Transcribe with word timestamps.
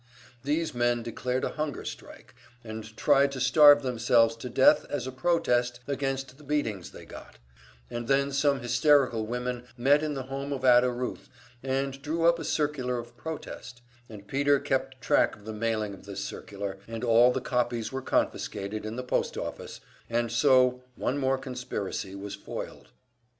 These 0.43 0.73
men 0.73 1.03
declared 1.03 1.43
a 1.43 1.49
hunger 1.49 1.85
strike, 1.85 2.33
and 2.63 2.97
tried 2.97 3.31
to 3.33 3.39
starve 3.39 3.83
themselves 3.83 4.35
to 4.37 4.49
death 4.49 4.83
as 4.89 5.05
a 5.05 5.11
protest 5.11 5.79
against 5.87 6.39
the 6.39 6.43
beatings 6.43 6.89
they 6.89 7.05
got; 7.05 7.37
and 7.87 8.07
then 8.07 8.31
some 8.31 8.61
hysterical 8.61 9.27
women 9.27 9.63
met 9.77 10.01
in 10.01 10.15
the 10.15 10.23
home 10.23 10.51
of 10.53 10.65
Ada 10.65 10.89
Ruth, 10.89 11.29
and 11.61 12.01
drew 12.01 12.25
up 12.25 12.39
a 12.39 12.43
circular 12.43 12.97
of 12.97 13.15
protest, 13.15 13.83
and 14.09 14.27
Peter 14.27 14.59
kept 14.59 15.01
track 15.01 15.35
of 15.35 15.45
the 15.45 15.53
mailing 15.53 15.93
of 15.93 16.05
this 16.07 16.25
circular, 16.25 16.79
and 16.87 17.03
all 17.03 17.31
the 17.31 17.39
copies 17.39 17.91
were 17.91 18.01
confiscated 18.01 18.87
in 18.87 18.95
the 18.95 19.03
post 19.03 19.37
office, 19.37 19.81
and 20.09 20.31
so 20.31 20.81
one 20.95 21.19
more 21.19 21.37
conspiracy 21.37 22.15
was 22.15 22.33
foiled. 22.33 22.87